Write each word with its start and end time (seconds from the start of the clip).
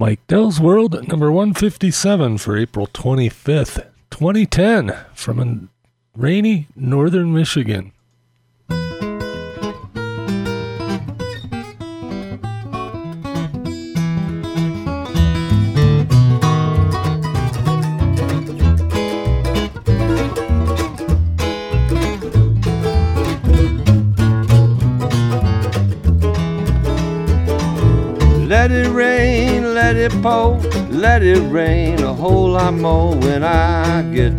Mike 0.00 0.24
Dell's 0.28 0.60
World 0.60 1.08
number 1.08 1.32
157 1.32 2.38
for 2.38 2.56
April 2.56 2.86
25th, 2.86 3.84
2010, 4.10 4.96
from 5.12 5.40
a 5.40 6.16
rainy 6.16 6.68
northern 6.76 7.34
Michigan. 7.34 7.90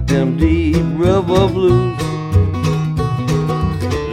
Them 0.08 0.38
deep 0.38 0.84
river 0.98 1.48
blues. 1.48 2.00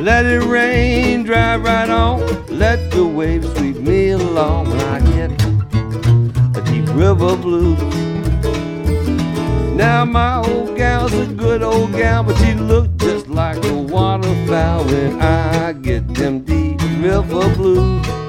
Let 0.00 0.24
it 0.24 0.44
rain, 0.44 1.24
drive 1.24 1.62
right 1.64 1.90
on, 1.90 2.20
let 2.48 2.90
the 2.90 3.04
waves 3.04 3.52
sweep 3.56 3.76
me 3.78 4.10
along 4.10 4.70
when 4.70 4.80
I 4.80 5.00
get 5.00 5.30
a 6.56 6.62
deep 6.62 6.88
river 6.94 7.36
blues. 7.36 7.80
Now 9.74 10.04
my 10.04 10.38
old 10.38 10.76
gal's 10.76 11.12
a 11.12 11.26
good 11.26 11.62
old 11.62 11.92
gal, 11.92 12.22
but 12.22 12.36
she 12.38 12.54
look 12.54 12.96
just 12.96 13.28
like 13.28 13.62
a 13.64 13.74
waterfowl 13.74 14.84
when 14.84 15.20
I 15.20 15.72
get 15.72 16.14
them 16.14 16.40
deep 16.40 16.80
river 17.00 17.54
blues. 17.54 18.25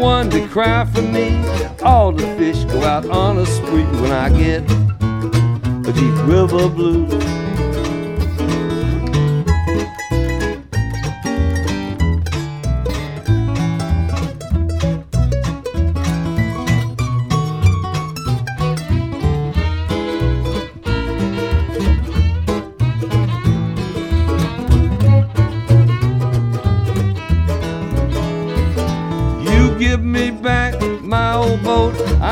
One 0.00 0.30
to 0.30 0.48
cry 0.48 0.86
for 0.86 1.02
me. 1.02 1.36
All 1.82 2.10
the 2.10 2.22
fish 2.38 2.64
go 2.64 2.82
out 2.82 3.04
on 3.10 3.36
a 3.36 3.44
spree 3.44 3.84
when 4.00 4.10
I 4.10 4.30
get 4.30 4.62
a 5.86 5.92
deep 5.92 6.26
river 6.26 6.70
blues. 6.70 7.39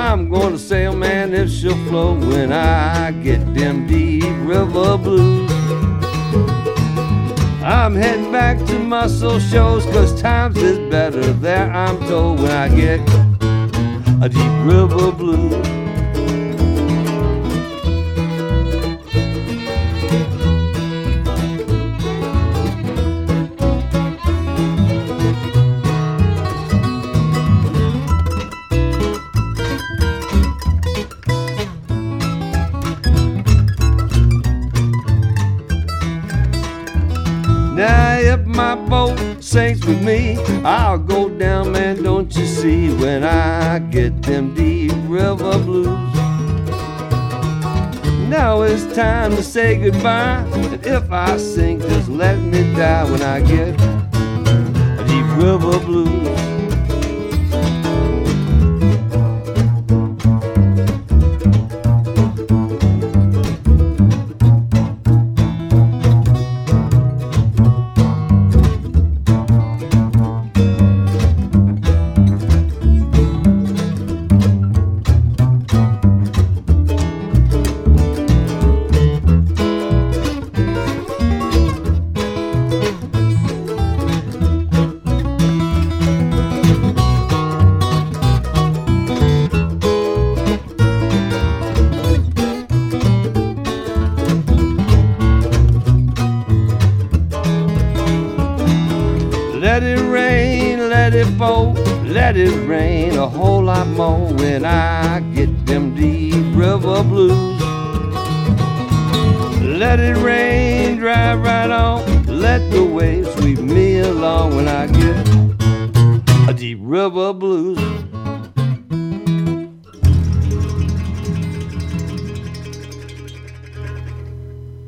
I'm 0.09 0.31
gonna 0.31 0.57
sail, 0.57 0.97
man, 0.97 1.35
if 1.35 1.51
she'll 1.51 1.77
float 1.85 2.21
when 2.21 2.51
I 2.51 3.11
get 3.11 3.55
them 3.55 3.87
deep 3.87 4.25
river 4.39 4.97
blues. 4.97 5.51
I'm 7.63 7.95
heading 7.95 8.33
back 8.33 8.57
to 8.69 8.79
muscle 8.79 9.39
shows, 9.39 9.85
cause 9.85 10.19
times 10.19 10.57
is 10.57 10.79
better 10.91 11.31
there, 11.35 11.71
I'm 11.71 11.99
told, 12.09 12.41
when 12.41 12.51
I 12.51 12.69
get 12.69 13.01
a 14.23 14.31
deep 14.31 14.65
river 14.65 15.13
blues. 15.13 15.68
With 39.89 40.05
me, 40.05 40.37
I'll 40.65 40.99
go 40.99 41.31
down, 41.31 41.73
man, 41.73 42.03
don't 42.03 42.35
you 42.37 42.45
see, 42.45 42.95
when 42.95 43.25
I 43.25 43.79
get 43.79 44.23
them 44.23 44.55
deep 44.55 44.93
river 45.07 45.59
blues. 45.59 45.87
Now 48.29 48.61
it's 48.63 48.85
time 48.95 49.35
to 49.37 49.43
say 49.43 49.79
goodbye, 49.79 50.47
and 50.53 50.85
if 50.85 51.11
I 51.11 51.39
sink, 51.39 51.81
just 51.83 52.11
let 52.11 52.39
me 52.39 52.75
die 52.75 53.11
when 53.11 53.23
I 53.23 53.41
get 53.41 53.77
deep 55.09 55.27
river 55.43 55.79
blues. 55.81 56.48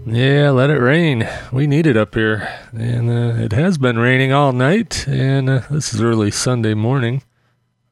Yeah, 0.07 0.51
let 0.51 0.71
it 0.71 0.81
rain. 0.81 1.29
We 1.53 1.67
need 1.67 1.87
it 1.87 1.97
up 1.97 2.15
here. 2.15 2.49
And 2.73 3.11
uh, 3.11 3.43
it 3.43 3.53
has 3.53 3.77
been 3.77 3.99
raining 3.99 4.33
all 4.33 4.53
night. 4.53 5.07
And 5.07 5.51
uh, 5.51 5.63
this 5.71 5.93
is 5.93 6.01
early 6.01 6.31
Sunday 6.31 6.73
morning. 6.73 7.23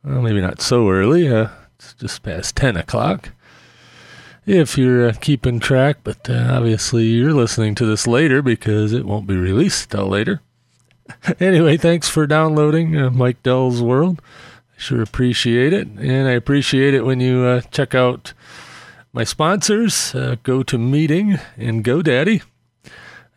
Well, 0.02 0.22
maybe 0.22 0.40
not 0.40 0.62
so 0.62 0.88
early. 0.88 1.28
Uh, 1.28 1.48
it's 1.76 1.92
just 1.94 2.22
past 2.22 2.56
10 2.56 2.76
o'clock. 2.78 3.30
If 4.46 4.78
you're 4.78 5.10
uh, 5.10 5.12
keeping 5.20 5.60
track, 5.60 5.98
but 6.02 6.30
uh, 6.30 6.48
obviously 6.50 7.04
you're 7.04 7.34
listening 7.34 7.74
to 7.76 7.86
this 7.86 8.06
later 8.06 8.40
because 8.40 8.94
it 8.94 9.04
won't 9.04 9.26
be 9.26 9.36
released 9.36 9.90
till 9.90 10.08
later. 10.08 10.40
anyway, 11.40 11.76
thanks 11.76 12.08
for 12.08 12.26
downloading 12.26 12.96
uh, 12.96 13.10
Mike 13.10 13.42
Dell's 13.42 13.82
World. 13.82 14.22
I 14.74 14.78
sure 14.80 15.02
appreciate 15.02 15.74
it. 15.74 15.86
And 15.88 16.26
I 16.26 16.32
appreciate 16.32 16.94
it 16.94 17.04
when 17.04 17.20
you 17.20 17.60
check 17.70 17.94
out 17.94 18.32
my 19.12 19.24
sponsors, 19.24 20.14
uh, 20.14 20.36
Go 20.42 20.62
to 20.62 20.78
Meeting 20.78 21.38
and 21.56 21.84
GoDaddy. 21.84 22.42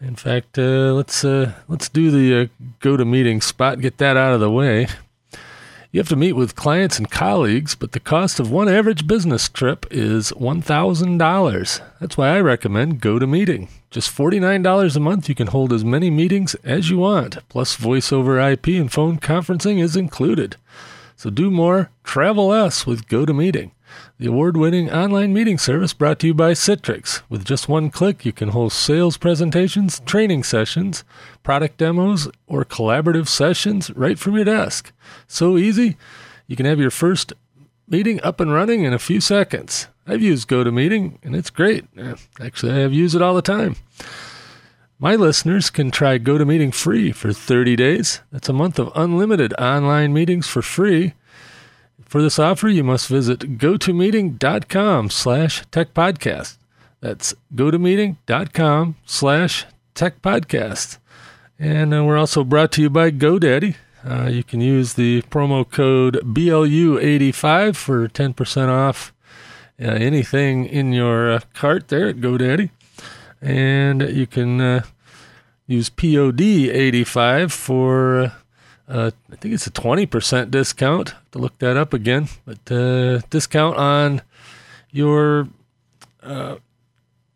In 0.01 0.15
fact, 0.15 0.57
uh, 0.57 0.93
let's 0.93 1.23
uh, 1.23 1.53
let's 1.67 1.87
do 1.87 2.11
the 2.11 2.43
uh, 2.43 2.65
Go 2.79 2.97
to 2.97 3.05
Meeting 3.05 3.41
spot. 3.41 3.79
Get 3.81 3.97
that 3.99 4.17
out 4.17 4.33
of 4.33 4.39
the 4.39 4.51
way. 4.51 4.87
You 5.91 5.99
have 5.99 6.09
to 6.09 6.15
meet 6.15 6.33
with 6.33 6.55
clients 6.55 6.97
and 6.97 7.11
colleagues, 7.11 7.75
but 7.75 7.91
the 7.91 7.99
cost 7.99 8.39
of 8.39 8.49
one 8.49 8.69
average 8.69 9.07
business 9.07 9.49
trip 9.49 9.85
is 9.91 10.31
$1,000. 10.31 11.81
That's 11.99 12.17
why 12.17 12.29
I 12.29 12.39
recommend 12.39 13.01
Go 13.01 13.19
to 13.19 13.27
Meeting. 13.27 13.67
Just 13.89 14.15
$49 14.15 14.95
a 14.95 14.99
month, 15.01 15.27
you 15.27 15.35
can 15.35 15.47
hold 15.47 15.73
as 15.73 15.83
many 15.83 16.09
meetings 16.09 16.55
as 16.63 16.89
you 16.89 16.99
want, 16.99 17.45
plus 17.49 17.75
voice 17.75 18.13
over 18.13 18.39
IP 18.39 18.67
and 18.67 18.89
phone 18.89 19.19
conferencing 19.19 19.83
is 19.83 19.97
included. 19.97 20.55
So 21.17 21.29
do 21.29 21.51
more, 21.51 21.91
travel 22.05 22.47
less 22.47 22.87
with 22.87 23.09
Go 23.09 23.25
to 23.25 23.33
Meeting. 23.33 23.73
The 24.17 24.27
award 24.27 24.57
winning 24.57 24.91
online 24.91 25.33
meeting 25.33 25.57
service 25.57 25.93
brought 25.93 26.19
to 26.19 26.27
you 26.27 26.33
by 26.33 26.51
Citrix. 26.51 27.21
With 27.29 27.43
just 27.45 27.67
one 27.67 27.89
click, 27.89 28.25
you 28.25 28.31
can 28.31 28.49
host 28.49 28.79
sales 28.79 29.17
presentations, 29.17 29.99
training 30.01 30.43
sessions, 30.43 31.03
product 31.43 31.77
demos, 31.77 32.27
or 32.47 32.63
collaborative 32.63 33.27
sessions 33.27 33.89
right 33.91 34.19
from 34.19 34.35
your 34.35 34.45
desk. 34.45 34.91
So 35.27 35.57
easy, 35.57 35.97
you 36.47 36.55
can 36.55 36.65
have 36.65 36.79
your 36.79 36.91
first 36.91 37.33
meeting 37.87 38.21
up 38.23 38.39
and 38.39 38.53
running 38.53 38.83
in 38.83 38.93
a 38.93 38.99
few 38.99 39.19
seconds. 39.21 39.87
I've 40.07 40.21
used 40.21 40.47
GoToMeeting 40.47 41.17
and 41.23 41.35
it's 41.35 41.49
great. 41.49 41.85
Uh, 41.97 42.15
Actually, 42.39 42.73
I 42.73 42.79
have 42.79 42.93
used 42.93 43.15
it 43.15 43.21
all 43.21 43.35
the 43.35 43.41
time. 43.41 43.75
My 44.99 45.15
listeners 45.15 45.71
can 45.71 45.89
try 45.89 46.19
GoToMeeting 46.19 46.75
free 46.75 47.11
for 47.11 47.33
30 47.33 47.75
days. 47.75 48.21
That's 48.31 48.49
a 48.49 48.53
month 48.53 48.77
of 48.77 48.91
unlimited 48.95 49.53
online 49.59 50.13
meetings 50.13 50.47
for 50.47 50.61
free 50.61 51.13
For 52.11 52.21
this 52.21 52.39
offer, 52.39 52.67
you 52.67 52.83
must 52.83 53.07
visit 53.07 53.57
gotomeeting.com 53.57 55.09
slash 55.11 55.63
techpodcast. 55.67 56.57
That's 56.99 57.33
gotomeeting.com 57.55 58.95
slash 59.05 59.65
techpodcast. 59.95 60.97
And 61.57 61.93
uh, 61.93 62.03
we're 62.03 62.17
also 62.17 62.43
brought 62.43 62.73
to 62.73 62.81
you 62.81 62.89
by 62.89 63.11
GoDaddy. 63.11 63.77
Uh, 64.03 64.27
you 64.27 64.43
can 64.43 64.59
use 64.59 64.95
the 64.95 65.21
promo 65.21 65.63
code 65.63 66.15
BLU85 66.15 67.77
for 67.77 68.09
10% 68.09 68.67
off 68.67 69.13
uh, 69.81 69.85
anything 69.85 70.65
in 70.65 70.91
your 70.91 71.31
uh, 71.31 71.39
cart 71.53 71.87
there 71.87 72.09
at 72.09 72.17
GoDaddy. 72.17 72.71
And 73.41 74.01
you 74.01 74.27
can 74.27 74.59
uh, 74.59 74.83
use 75.65 75.89
POD85 75.89 77.53
for, 77.53 78.33
uh, 78.91 78.97
uh, 78.97 79.11
I 79.31 79.35
think 79.37 79.53
it's 79.53 79.67
a 79.67 79.71
20% 79.71 80.51
discount. 80.51 81.13
to 81.31 81.39
look 81.39 81.57
that 81.59 81.77
up 81.77 81.93
again. 81.93 82.27
But 82.45 82.71
uh, 82.71 83.21
discount 83.29 83.77
on 83.77 84.21
your 84.91 85.47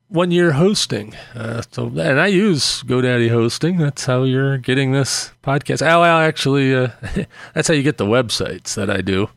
one 0.10 0.32
year 0.32 0.54
hosting. 0.54 1.16
Uh, 1.36 1.62
so, 1.72 1.88
and 1.88 2.20
I 2.20 2.28
use 2.28 2.84
GoDaddy 2.84 3.30
hosting. 3.30 3.78
That's 3.78 4.06
how 4.06 4.24
you're 4.24 4.58
getting 4.58 4.92
this 4.92 5.32
podcast. 5.44 5.82
Well, 5.82 6.04
actually, 6.04 6.76
uh, 6.76 6.90
that's 7.54 7.68
how 7.68 7.74
you 7.74 7.84
get 7.84 7.98
the 7.98 8.06
websites 8.06 8.76
that 8.76 8.90
I 8.90 9.02
do. 9.02 9.30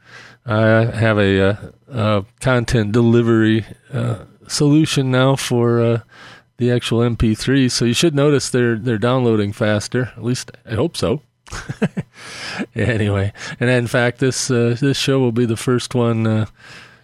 I 0.47 0.87
have 0.87 1.19
a, 1.19 1.41
uh, 1.41 1.57
a 1.89 2.25
content 2.41 2.93
delivery 2.93 3.67
uh, 3.93 4.25
solution 4.47 5.11
now 5.11 5.37
for 5.37 5.83
uh, 5.83 6.01
the 6.57 6.71
actual 6.71 7.01
MP3. 7.01 7.71
So 7.71 7.85
you 7.85 7.93
should 7.93 8.15
notice 8.15 8.49
they're 8.49 8.79
they're 8.79 8.99
downloading 8.99 9.53
faster. 9.53 10.13
At 10.17 10.25
least 10.25 10.51
I 10.65 10.75
hope 10.75 10.97
so. 10.97 11.23
anyway, 12.75 13.33
and 13.61 13.71
in 13.71 13.87
fact, 13.87 14.19
this 14.19 14.51
uh, 14.51 14.77
this 14.81 14.97
show 14.97 15.19
will 15.19 15.33
be 15.33 15.47
the 15.47 15.57
first 15.57 15.95
one 15.95 16.47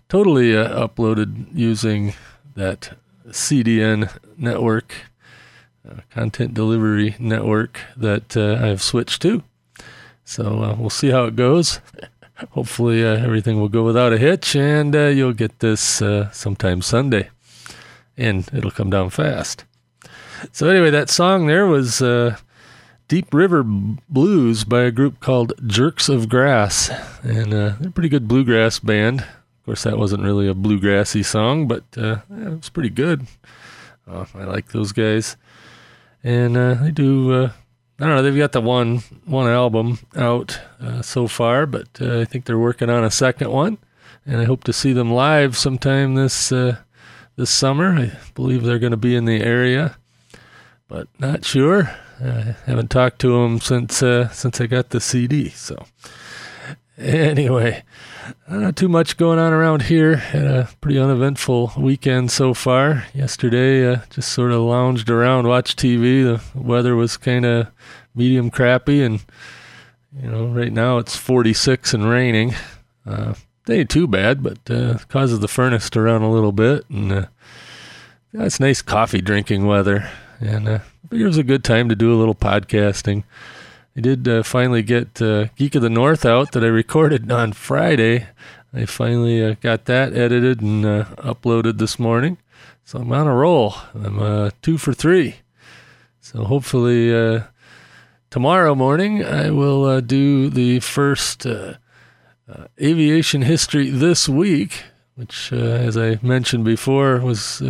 totally 0.09 0.53
uploaded 0.53 1.47
using 1.55 2.15
that 2.55 2.97
CDN 3.29 4.11
network, 4.37 4.95
uh, 5.89 6.01
content 6.11 6.55
delivery 6.55 7.17
network 7.19 7.81
that 7.97 8.37
uh, 8.37 8.59
I've 8.63 8.83
switched 8.83 9.23
to. 9.23 9.43
So 10.25 10.63
uh, 10.63 10.77
we'll 10.79 10.91
see 10.91 11.11
how 11.11 11.25
it 11.25 11.37
goes. 11.37 11.81
Hopefully, 12.51 13.05
uh, 13.05 13.17
everything 13.17 13.61
will 13.61 13.69
go 13.69 13.85
without 13.85 14.13
a 14.13 14.19
hitch, 14.19 14.57
and 14.57 14.95
uh, 14.95 15.07
you'll 15.07 15.33
get 15.33 15.61
this 15.61 16.03
uh, 16.03 16.31
sometime 16.33 16.83
Sunday, 16.83 17.31
and 18.17 18.49
it'll 18.53 18.71
come 18.71 18.91
down 18.91 19.11
fast. 19.11 19.65
So 20.53 20.69
anyway, 20.69 20.91
that 20.91 21.11
song 21.11 21.47
there 21.47 21.67
was 21.67 22.03
Deep 23.07 23.35
River 23.35 23.63
Blues 23.63 24.65
by 24.65 24.83
a 24.83 24.91
group 24.91 25.21
called 25.21 25.53
Jerks 25.67 26.09
of 26.09 26.29
Grass, 26.29 26.89
and 27.23 27.53
they're 27.53 27.77
a 27.85 27.91
pretty 27.91 28.09
good 28.09 28.27
bluegrass 28.27 28.79
band. 28.79 29.21
Of 29.21 29.67
course, 29.67 29.83
that 29.83 29.99
wasn't 29.99 30.23
really 30.23 30.49
a 30.49 30.55
bluegrassy 30.55 31.23
song, 31.23 31.69
but 31.69 31.85
uh, 31.99 32.17
yeah, 32.31 32.53
it 32.53 32.57
was 32.57 32.71
pretty 32.71 32.89
good. 32.89 33.27
Uh, 34.09 34.25
I 34.35 34.45
like 34.45 34.69
those 34.73 34.93
guys, 34.93 35.37
and 36.23 36.57
uh, 36.57 36.75
they 36.75 36.91
do. 36.91 37.33
Uh, 37.33 37.53
I 38.01 38.07
don't 38.07 38.17
know. 38.17 38.23
They've 38.23 38.37
got 38.37 38.53
the 38.53 38.63
one 38.63 38.99
one 39.27 39.49
album 39.49 39.99
out 40.17 40.59
uh, 40.81 41.03
so 41.03 41.29
far, 41.29 41.67
but 41.67 41.89
uh, 42.01 42.21
I 42.21 42.25
think 42.25 42.47
they're 42.47 42.59
working 42.59 42.89
on 42.89 43.05
a 43.05 43.11
second 43.11 43.51
one, 43.51 43.77
and 44.25 44.41
I 44.41 44.45
hope 44.45 44.65
to 44.65 44.73
see 44.73 44.95
them 44.95 45.13
live 45.13 45.59
sometime 45.59 46.15
this 46.15 46.49
this 46.49 47.51
summer. 47.51 47.99
I 47.99 48.13
believe 48.35 48.63
they're 48.63 48.79
going 48.79 48.93
to 48.93 48.97
be 48.97 49.15
in 49.15 49.27
the 49.27 49.43
area, 49.43 49.99
but 50.89 51.07
not 51.19 51.45
sure. 51.45 51.95
I 52.25 52.57
haven't 52.67 52.91
talked 52.91 53.21
to 53.21 53.43
him 53.43 53.61
since 53.61 53.97
since 53.97 54.61
I 54.61 54.67
got 54.67 54.91
the 54.91 55.01
CD. 55.01 55.51
So 55.51 55.85
anyway. 56.99 57.83
Not 58.49 58.77
too 58.77 58.89
much 58.89 59.17
going 59.17 59.39
on 59.39 59.53
around 59.53 59.83
here. 59.83 60.17
Had 60.17 60.45
a 60.45 60.69
pretty 60.81 60.99
uneventful 60.99 61.73
weekend 61.77 62.31
so 62.31 62.55
far. 62.55 63.07
Yesterday, 63.13 63.87
uh, 63.87 63.99
just 64.11 64.33
sort 64.33 64.53
of 64.53 64.63
lounged 64.63 65.11
around, 65.11 65.47
watched 65.47 65.79
TV. 65.79 66.25
The 66.25 66.41
weather 66.59 66.97
was 66.97 67.17
kind 67.17 67.45
of 67.45 67.69
medium 68.15 68.51
crappy, 68.51 69.03
and 69.03 69.25
you 70.19 70.31
know, 70.31 70.47
right 70.47 70.73
now 70.73 70.99
it's 70.99 71.17
46 71.17 71.93
and 71.95 72.09
raining. 72.09 72.55
Uh, 73.07 73.35
they 73.67 73.81
ain't 73.81 73.91
too 73.91 74.07
bad, 74.07 74.43
but 74.43 74.71
uh, 74.71 74.99
causes 75.09 75.41
the 75.41 75.49
furnace 75.49 75.91
to 75.91 76.01
run 76.01 76.23
a 76.23 76.31
little 76.31 76.53
bit, 76.53 76.89
and 76.89 77.13
uh, 77.13 77.27
yeah, 78.33 78.45
it's 78.45 78.61
nice 78.61 78.83
coffee 78.83 79.21
drinking 79.21 79.67
weather. 79.67 80.09
And 80.45 80.69
uh, 80.69 80.79
it 81.11 81.25
was 81.25 81.39
a 81.39 81.43
good 81.43 81.65
time 81.65 81.89
to 81.89 81.97
do 81.97 82.13
a 82.13 82.19
little 82.19 82.35
podcasting. 82.35 83.25
I 83.97 84.01
did 84.01 84.29
uh, 84.29 84.43
finally 84.43 84.83
get 84.83 85.23
uh, 85.23 85.47
Geek 85.57 85.75
of 85.75 85.81
the 85.81 85.89
North 85.89 86.27
out 86.27 86.53
that 86.53 86.63
I 86.63 86.67
recorded 86.67 87.33
on 87.33 87.55
Friday. 87.55 88.27
I 88.75 88.85
finally 88.85 89.43
uh, 89.43 89.55
got 89.63 89.87
that 89.87 90.15
edited 90.15 90.61
and 90.61 90.85
uh, 90.85 91.05
uploaded 91.17 91.79
this 91.79 91.99
morning. 91.99 92.37
So 92.85 92.99
I'm 92.99 93.13
on 93.13 93.27
a 93.27 93.35
roll. 93.35 93.75
I'm 93.95 94.19
uh, 94.19 94.51
two 94.61 94.77
for 94.77 94.93
three. 94.93 95.37
So 96.21 96.45
hopefully 96.45 97.43
tomorrow 98.29 98.75
morning 98.75 99.25
I 99.25 99.51
will 99.51 100.01
do 100.03 100.51
the 100.51 100.81
first 100.81 101.47
aviation 102.81 103.43
history 103.43 103.89
this 103.89 104.29
week, 104.29 104.85
which, 105.15 105.53
as 105.53 105.97
I 105.97 106.19
mentioned 106.23 106.65
before, 106.65 107.21
was 107.21 107.63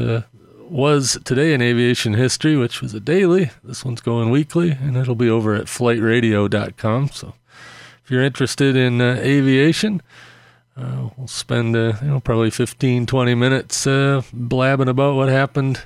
was 0.75 1.17
today 1.25 1.55
in 1.55 1.63
aviation 1.63 2.15
history, 2.15 2.57
which 2.57 2.83
was 2.83 2.93
a 2.95 2.99
daily. 2.99 3.53
This 3.63 3.85
one's 3.85 4.01
going 4.01 4.31
weekly, 4.31 4.73
and 4.73 4.97
it'll 4.97 5.15
be 5.15 5.31
over 5.31 5.55
at 5.55 5.67
flightradio.com. 5.67 7.11
So 7.11 7.35
if 8.03 8.11
you're 8.11 8.25
interested 8.25 8.75
in 8.75 9.01
uh, 9.01 9.19
aviation, 9.21 10.03
uh, 10.77 11.11
we'll 11.17 11.29
spend 11.29 11.77
uh, 11.77 11.93
you 12.03 12.09
know 12.09 12.19
probably 12.19 12.51
15, 12.51 13.07
20 13.07 13.35
minutes 13.37 13.87
uh, 13.87 14.23
blabbing 14.33 14.89
about 14.89 15.15
what 15.15 15.29
happened 15.29 15.83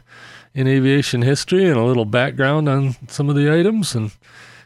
in 0.55 0.67
aviation 0.67 1.21
history 1.21 1.69
and 1.69 1.79
a 1.79 1.85
little 1.85 2.07
background 2.07 2.67
on 2.67 2.97
some 3.09 3.29
of 3.29 3.37
the 3.37 3.53
items, 3.53 3.95
and 3.95 4.13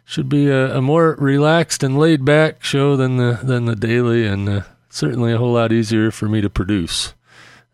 should 0.04 0.28
be 0.28 0.48
a, 0.48 0.76
a 0.76 0.80
more 0.80 1.16
relaxed 1.18 1.82
and 1.82 1.98
laid 1.98 2.24
back 2.24 2.62
show 2.62 2.94
than 2.94 3.16
the 3.16 3.40
than 3.42 3.64
the 3.64 3.74
daily, 3.74 4.24
and 4.24 4.48
uh, 4.48 4.62
certainly 4.88 5.32
a 5.32 5.38
whole 5.38 5.54
lot 5.54 5.72
easier 5.72 6.12
for 6.12 6.28
me 6.28 6.40
to 6.40 6.48
produce. 6.48 7.12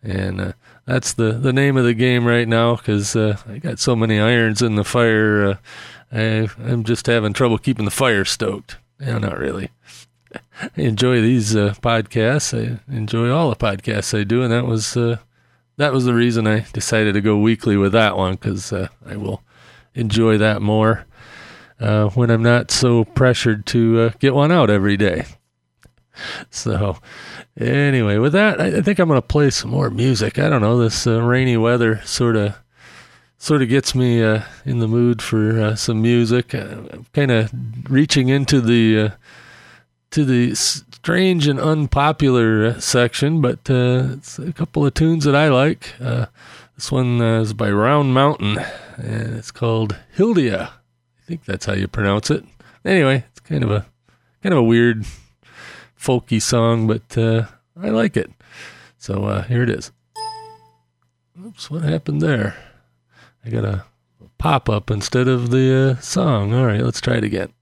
And 0.02 0.40
uh, 0.40 0.52
that's 0.88 1.12
the, 1.12 1.32
the 1.32 1.52
name 1.52 1.76
of 1.76 1.84
the 1.84 1.92
game 1.92 2.24
right 2.24 2.48
now 2.48 2.76
because 2.76 3.14
uh, 3.14 3.36
I 3.46 3.58
got 3.58 3.78
so 3.78 3.94
many 3.94 4.18
irons 4.18 4.62
in 4.62 4.76
the 4.76 4.84
fire. 4.84 5.44
Uh, 5.44 5.56
I, 6.10 6.48
I'm 6.58 6.82
just 6.82 7.06
having 7.06 7.34
trouble 7.34 7.58
keeping 7.58 7.84
the 7.84 7.90
fire 7.90 8.24
stoked. 8.24 8.78
Yeah, 8.98 9.18
not 9.18 9.38
really. 9.38 9.68
I 10.34 10.70
enjoy 10.76 11.20
these 11.20 11.54
uh, 11.54 11.74
podcasts. 11.82 12.58
I 12.58 12.80
enjoy 12.90 13.28
all 13.28 13.50
the 13.50 13.56
podcasts 13.56 14.18
I 14.18 14.24
do, 14.24 14.42
and 14.42 14.50
that 14.50 14.64
was 14.64 14.96
uh, 14.96 15.18
that 15.76 15.92
was 15.92 16.06
the 16.06 16.14
reason 16.14 16.46
I 16.46 16.60
decided 16.72 17.12
to 17.12 17.20
go 17.20 17.36
weekly 17.36 17.76
with 17.76 17.92
that 17.92 18.16
one 18.16 18.36
because 18.36 18.72
uh, 18.72 18.88
I 19.04 19.16
will 19.16 19.42
enjoy 19.94 20.38
that 20.38 20.62
more 20.62 21.04
uh, 21.78 22.08
when 22.08 22.30
I'm 22.30 22.42
not 22.42 22.70
so 22.70 23.04
pressured 23.04 23.66
to 23.66 24.10
get 24.20 24.34
one 24.34 24.50
out 24.50 24.70
every 24.70 24.96
day. 24.96 25.26
So, 26.50 26.98
Anyway, 27.60 28.18
with 28.18 28.32
that, 28.34 28.60
I 28.60 28.80
think 28.82 29.00
I'm 29.00 29.08
going 29.08 29.18
to 29.20 29.26
play 29.26 29.50
some 29.50 29.70
more 29.70 29.90
music. 29.90 30.38
I 30.38 30.48
don't 30.48 30.60
know, 30.60 30.78
this 30.78 31.06
uh, 31.06 31.20
rainy 31.20 31.56
weather 31.56 32.00
sort 32.04 32.36
of 32.36 32.56
sort 33.36 33.62
of 33.62 33.68
gets 33.68 33.94
me 33.94 34.22
uh, 34.22 34.42
in 34.64 34.78
the 34.78 34.86
mood 34.86 35.20
for 35.20 35.60
uh, 35.60 35.74
some 35.74 36.00
music. 36.00 36.54
Uh, 36.54 36.76
I'm 36.92 37.06
kind 37.12 37.30
of 37.32 37.50
reaching 37.90 38.28
into 38.28 38.60
the 38.60 39.00
uh, 39.00 39.10
to 40.12 40.24
the 40.24 40.54
strange 40.54 41.48
and 41.48 41.58
unpopular 41.58 42.66
uh, 42.66 42.80
section, 42.80 43.40
but 43.40 43.58
it's 43.68 44.38
a 44.38 44.52
couple 44.52 44.86
of 44.86 44.94
tunes 44.94 45.24
that 45.24 45.34
I 45.34 45.48
like. 45.48 45.94
this 45.98 46.92
one 46.92 47.20
is 47.20 47.54
by 47.54 47.70
Round 47.72 48.14
Mountain, 48.14 48.58
and 48.96 49.36
it's 49.36 49.50
called 49.50 49.96
Hildia. 50.16 50.68
I 50.68 51.26
think 51.26 51.44
that's 51.44 51.66
how 51.66 51.72
you 51.74 51.88
pronounce 51.88 52.30
it. 52.30 52.44
Anyway, 52.84 53.24
it's 53.30 53.40
kind 53.40 53.64
of 53.64 53.70
a 53.72 53.86
kind 54.44 54.52
of 54.52 54.60
a 54.60 54.62
weird 54.62 55.04
folky 55.98 56.40
song, 56.40 56.86
but 56.86 57.16
uh, 57.18 57.46
I 57.80 57.90
like 57.90 58.16
it. 58.16 58.30
So 58.96 59.24
uh, 59.24 59.42
here 59.42 59.62
it 59.62 59.70
is. 59.70 59.92
Oops, 61.44 61.70
what 61.70 61.82
happened 61.82 62.20
there? 62.20 62.56
I 63.44 63.50
got 63.50 63.64
a 63.64 63.84
pop 64.38 64.68
up 64.68 64.90
instead 64.90 65.28
of 65.28 65.50
the 65.50 65.96
uh, 65.98 66.00
song. 66.00 66.52
All 66.52 66.66
right, 66.66 66.80
let's 66.80 67.00
try 67.00 67.16
it 67.16 67.24
again. 67.24 67.52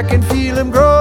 I 0.00 0.02
can 0.02 0.22
feel 0.22 0.56
him 0.56 0.70
grow. 0.70 0.99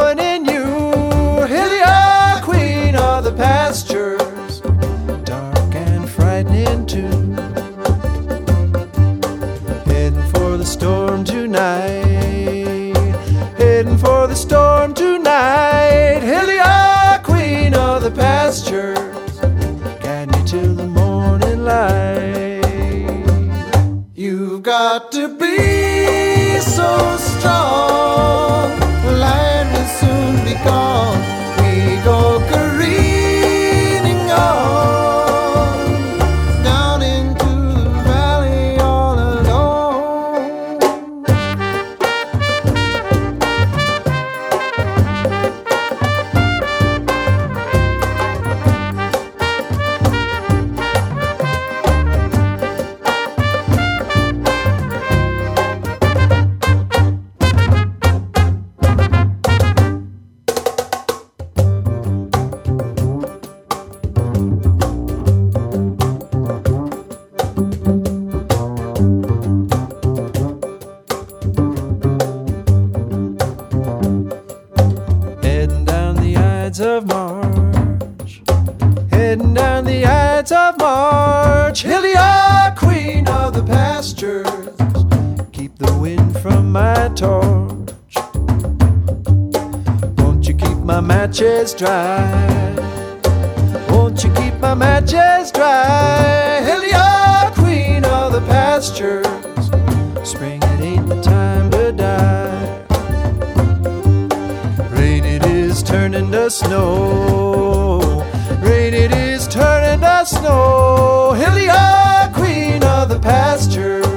Turning 106.29 106.45
to 106.45 106.51
snow. 106.51 108.24
Rain 108.62 108.93
it 108.93 109.12
is 109.12 109.48
turning 109.48 110.01
to 110.01 110.25
snow. 110.25 111.33
Hillia, 111.36 112.31
queen 112.33 112.83
of 112.83 113.09
the 113.09 113.19
pastures. 113.19 114.09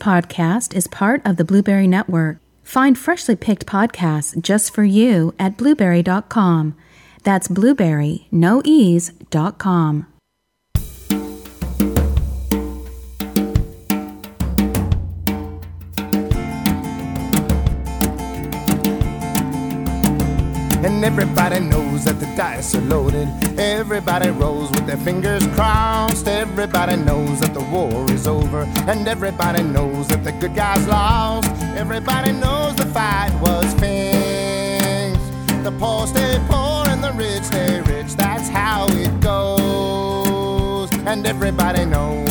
Podcast 0.00 0.74
is 0.74 0.86
part 0.86 1.20
of 1.24 1.36
the 1.36 1.44
Blueberry 1.44 1.86
Network. 1.86 2.38
Find 2.64 2.98
freshly 2.98 3.36
picked 3.36 3.66
podcasts 3.66 4.40
just 4.42 4.74
for 4.74 4.84
you 4.84 5.34
at 5.38 5.56
blueberry.com. 5.56 6.74
That's 7.22 7.48
blueberry, 7.48 8.26
no 8.32 8.62
ease, 8.64 9.12
dot 9.30 9.58
com. 9.58 10.06
And 21.00 21.06
everybody 21.06 21.60
knows 21.60 22.04
that 22.04 22.20
the 22.20 22.26
dice 22.36 22.74
are 22.74 22.80
loaded. 22.82 23.26
Everybody 23.58 24.28
rolls 24.28 24.70
with 24.72 24.86
their 24.86 24.98
fingers 24.98 25.46
crossed. 25.54 26.28
Everybody 26.28 26.96
knows 26.96 27.40
that 27.40 27.54
the 27.54 27.62
war 27.72 28.04
is 28.10 28.26
over. 28.26 28.64
And 28.86 29.08
everybody 29.08 29.62
knows 29.62 30.08
that 30.08 30.24
the 30.24 30.32
good 30.32 30.54
guys 30.54 30.86
lost. 30.86 31.48
Everybody 31.74 32.32
knows 32.32 32.76
the 32.76 32.84
fight 32.84 33.32
was 33.40 33.72
finished. 33.80 35.64
The 35.64 35.72
poor 35.78 36.06
stay 36.06 36.38
poor 36.46 36.86
and 36.88 37.02
the 37.02 37.12
rich 37.12 37.44
stay 37.44 37.80
rich. 37.80 38.14
That's 38.14 38.50
how 38.50 38.86
it 38.90 39.22
goes. 39.22 40.92
And 41.06 41.26
everybody 41.26 41.86
knows. 41.86 42.29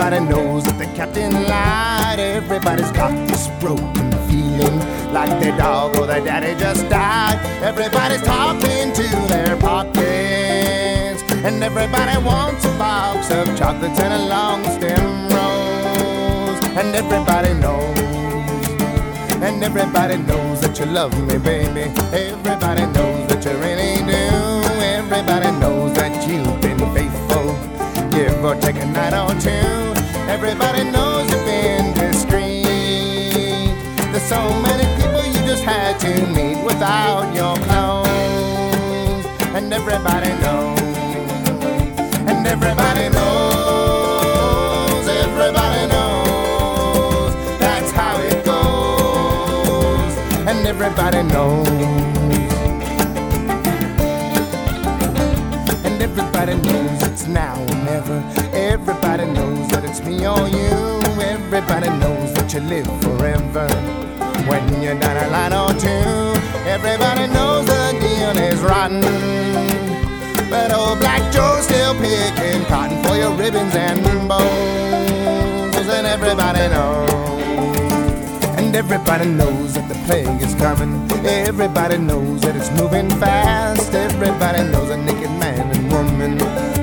Everybody 0.00 0.30
knows 0.30 0.62
that 0.62 0.78
the 0.78 0.86
captain 0.94 1.32
lied. 1.32 2.20
Everybody's 2.20 2.92
got 2.92 3.10
this 3.26 3.48
broken 3.58 4.12
feeling 4.28 4.78
like 5.12 5.28
their 5.40 5.56
dog 5.58 5.96
or 5.96 6.06
their 6.06 6.24
daddy 6.24 6.54
just 6.54 6.88
died. 6.88 7.34
Everybody's 7.64 8.22
talking 8.22 8.92
to 8.92 9.02
their 9.26 9.56
pockets. 9.56 11.20
And 11.42 11.64
everybody 11.64 12.16
wants 12.24 12.64
a 12.64 12.70
box 12.78 13.32
of 13.32 13.44
chocolates 13.58 13.98
and 13.98 14.14
a 14.14 14.28
long 14.28 14.62
stem 14.78 15.02
rose. 15.34 16.60
And 16.78 16.94
everybody 16.94 17.54
knows. 17.54 17.98
And 19.42 19.64
everybody 19.64 20.16
knows 20.18 20.60
that 20.60 20.78
you 20.78 20.86
love 20.86 21.10
me, 21.26 21.38
baby. 21.38 21.90
Everybody 22.14 22.86
knows 22.94 23.26
that 23.30 23.44
you 23.44 23.50
really 23.58 23.98
do. 24.06 24.24
Everybody 24.78 25.50
knows 25.58 25.92
that 25.96 26.14
you've 26.28 26.60
been 26.60 26.78
faithful. 26.94 27.58
Give 28.12 28.44
or 28.44 28.54
take 28.60 28.76
a 28.76 28.86
night 28.86 29.12
or 29.12 29.34
two. 29.40 29.87
Everybody 30.40 30.84
knows 30.84 31.28
you've 31.32 31.44
been 31.46 31.92
discreet. 31.94 32.62
There's 34.12 34.22
so 34.22 34.38
many 34.62 34.84
people 34.94 35.20
you 35.26 35.32
just 35.44 35.64
had 35.64 35.98
to 35.98 36.26
meet 36.28 36.64
without 36.64 37.34
your 37.34 37.56
clothes. 37.66 39.26
And 39.56 39.74
everybody 39.74 40.30
knows. 40.40 40.78
And 42.30 42.46
everybody 42.46 43.08
knows. 43.08 45.08
Everybody 45.08 45.88
knows. 45.92 47.34
That's 47.58 47.90
how 47.90 48.16
it 48.20 48.44
goes. 48.44 50.16
And 50.46 50.64
everybody 50.68 51.24
knows. 51.24 52.07
It's 56.46 57.26
now 57.26 57.60
or 57.60 57.74
never. 57.84 58.18
Everybody 58.54 59.24
knows 59.24 59.68
that 59.70 59.84
it's 59.84 60.00
me 60.04 60.24
or 60.26 60.46
you. 60.46 61.00
Everybody 61.20 61.88
knows 61.98 62.32
that 62.34 62.54
you 62.54 62.60
live 62.60 62.86
forever. 63.02 63.66
When 64.46 64.80
you're 64.80 64.98
down 65.00 65.16
a 65.16 65.28
line 65.30 65.52
or 65.52 65.72
two, 65.74 66.38
everybody 66.68 67.26
knows 67.32 67.66
the 67.66 67.90
deal 68.00 68.38
is 68.38 68.60
rotten. 68.60 69.00
But 70.48 70.72
old 70.72 71.00
Black 71.00 71.32
Joe's 71.32 71.64
still 71.64 71.94
picking 71.94 72.64
cotton 72.66 73.02
for 73.02 73.16
your 73.16 73.34
ribbons 73.34 73.74
and 73.74 74.28
bows. 74.28 75.88
And 75.88 76.06
everybody 76.06 76.68
knows. 76.68 77.10
And 78.58 78.76
everybody 78.76 79.26
knows 79.26 79.74
that 79.74 79.88
the 79.88 79.96
plague 80.06 80.40
is 80.40 80.54
coming. 80.54 81.10
Everybody 81.26 81.98
knows 81.98 82.42
that 82.42 82.54
it's 82.54 82.70
moving 82.80 83.10
fast. 83.18 83.92
Everybody 83.92 84.62
knows 84.70 84.90
a 84.90 84.96
naked 84.96 85.27
and 85.56 85.92
woman 85.92 86.38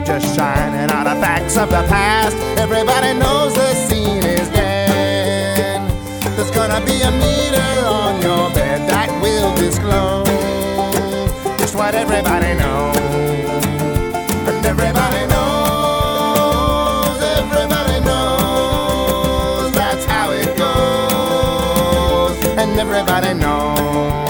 just 0.05 0.35
shining 0.35 0.89
out 0.91 1.03
the 1.05 1.15
facts 1.21 1.57
of 1.57 1.69
the 1.69 1.83
past. 1.87 2.35
Everybody 2.57 3.13
knows 3.19 3.53
the 3.53 3.73
scene 3.87 4.23
is 4.23 4.49
dead. 4.49 5.81
There's 6.35 6.51
gonna 6.51 6.83
be 6.85 7.01
a 7.01 7.11
meter 7.11 7.87
on 7.87 8.21
your 8.21 8.49
bed 8.53 8.89
that 8.89 9.09
will 9.21 9.53
disclose 9.55 10.27
just 11.59 11.75
what 11.75 11.95
everybody 11.95 12.53
knows. 12.55 12.95
And 14.47 14.65
everybody 14.65 15.25
knows, 15.27 17.17
Everybody 17.41 17.99
knows 18.05 19.71
That's 19.73 20.05
how 20.05 20.31
it 20.31 20.55
goes 20.57 22.37
And 22.57 22.79
everybody 22.79 23.33
knows 23.33 24.24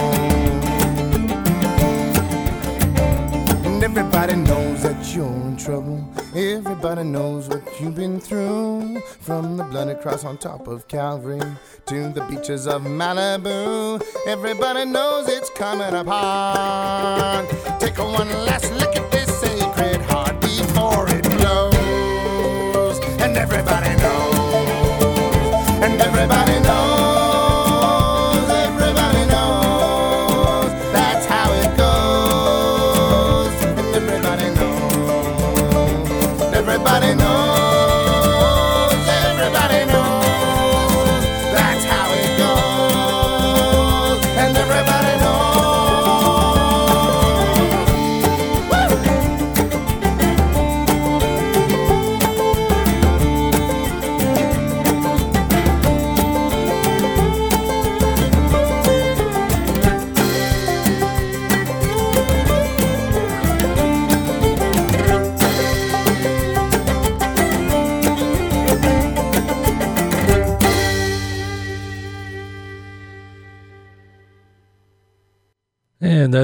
you're 5.16 5.28
in 5.28 5.56
trouble. 5.56 6.06
Everybody 6.36 7.04
knows 7.04 7.48
what 7.48 7.64
you've 7.80 7.96
been 7.96 8.20
through. 8.20 9.00
From 9.22 9.56
the 9.56 9.64
bloody 9.64 9.96
cross 9.96 10.26
on 10.26 10.38
top 10.38 10.68
of 10.68 10.88
Calvary 10.88 11.40
to 11.86 12.10
the 12.10 12.22
beaches 12.30 12.68
of 12.68 12.82
Malibu. 12.82 14.04
Everybody 14.28 14.86
knows 14.86 15.30
it's 15.30 15.50
coming 15.52 15.94
apart. 15.94 17.48
Take 17.80 17.98
a 17.98 18.04
one 18.04 18.30
last 18.46 18.74
look 18.74 18.96
at 18.96 19.10
this 19.12 19.40
sacred 19.40 20.02
heart 20.02 20.25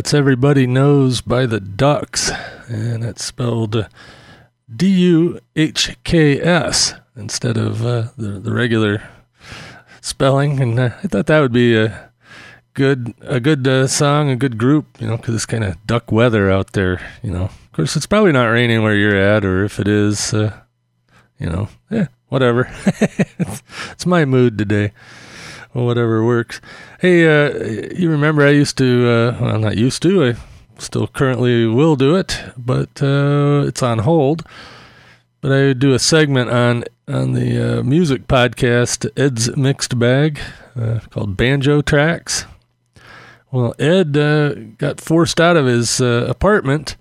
that's 0.02 0.16
Everybody 0.16 0.66
Knows 0.66 1.22
by 1.22 1.46
the 1.46 1.60
Ducks. 1.60 2.32
And 2.68 3.04
it's 3.04 3.24
spelled 3.24 3.88
D 4.76 4.88
U 4.88 5.40
H 5.56 5.96
K 6.04 6.42
S 6.42 6.96
instead 7.16 7.56
of 7.56 7.86
uh, 7.86 8.08
the, 8.18 8.40
the 8.40 8.52
regular 8.52 9.04
spelling. 10.02 10.60
And 10.60 10.80
uh, 10.80 10.90
I 11.04 11.08
thought 11.08 11.28
that 11.28 11.40
would 11.42 11.52
be 11.52 11.78
a 11.78 12.10
good 12.74 13.14
a 13.22 13.40
good 13.40 13.68
uh, 13.68 13.86
song, 13.86 14.32
a 14.32 14.36
good 14.36 14.58
group, 14.58 14.88
you 15.00 15.06
know, 15.06 15.18
because 15.18 15.36
it's 15.36 15.46
kind 15.46 15.64
of 15.64 15.78
duck 15.86 16.12
weather 16.12 16.50
out 16.50 16.74
there, 16.74 17.00
you 17.22 17.30
know. 17.30 17.44
Of 17.44 17.72
course, 17.72 17.96
it's 17.96 18.08
probably 18.08 18.32
not 18.32 18.46
raining 18.46 18.82
where 18.82 18.96
you're 18.96 19.16
at, 19.16 19.46
or 19.46 19.64
if 19.64 19.80
it 19.80 19.88
is, 19.88 20.34
uh, 20.34 20.62
you 21.38 21.48
know, 21.48 21.70
yeah, 21.92 22.08
whatever. 22.28 22.68
it's, 23.38 23.62
it's 23.92 24.08
my 24.08 24.26
mood 24.26 24.58
today. 24.58 24.94
Well, 25.74 25.86
whatever 25.86 26.24
works. 26.26 26.60
Hey, 27.00 27.26
uh, 27.26 27.94
you 27.96 28.10
remember 28.10 28.46
I 28.46 28.50
used 28.50 28.78
to, 28.78 29.08
uh, 29.10 29.38
well, 29.40 29.60
not 29.60 29.78
used 29.78 30.02
to, 30.02 30.26
I 30.26 30.36
still 30.78 31.08
currently 31.08 31.66
will 31.66 31.96
do 31.96 32.16
it, 32.16 32.38
but 32.58 33.02
uh, 33.02 33.64
it's 33.66 33.82
on 33.82 34.00
hold. 34.00 34.44
But 35.40 35.52
I 35.52 35.74
do 35.74 35.94
a 35.94 36.00
segment 36.00 36.50
on 36.50 36.84
on 37.08 37.34
the 37.34 37.80
uh, 37.80 37.84
music 37.84 38.28
podcast 38.28 39.10
Ed's 39.18 39.56
Mixed 39.58 39.98
Bag 39.98 40.40
uh, 40.80 41.00
called 41.10 41.36
Banjo 41.36 41.82
Tracks. 41.82 42.46
Well, 43.52 43.74
Ed 43.80 44.16
uh, 44.16 44.54
got 44.78 45.02
forced 45.02 45.42
out 45.42 45.58
of 45.58 45.66
his 45.66 46.00
uh, 46.00 46.26
apartment 46.30 46.96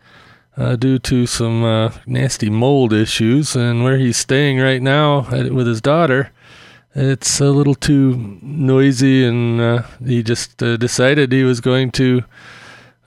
uh, 0.56 0.76
due 0.76 0.98
to 0.98 1.26
some 1.26 1.92
nasty 2.06 2.50
mold 2.50 2.92
issues, 2.92 3.54
and 3.54 3.84
where 3.84 3.98
he's 3.98 4.16
staying 4.16 4.58
right 4.58 4.82
now 4.82 5.28
with 5.30 5.66
his 5.66 5.80
daughter, 5.80 6.32
it's 6.94 7.40
a 7.40 7.50
little 7.50 7.74
too 7.74 8.38
noisy, 8.42 9.24
and 9.24 9.60
uh, 9.60 9.82
he 10.04 10.22
just 10.22 10.62
uh, 10.62 10.76
decided 10.76 11.32
he 11.32 11.42
was 11.44 11.60
going 11.60 11.90
to 11.92 12.22